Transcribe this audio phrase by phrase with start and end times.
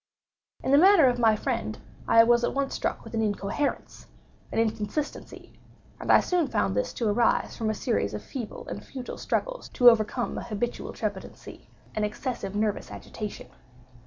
[0.63, 5.53] In the manner of my friend I was at once struck with an incoherence—an inconsistency;
[5.99, 9.69] and I soon found this to arise from a series of feeble and futile struggles
[9.69, 13.49] to overcome an habitual trepidancy—an excessive nervous agitation.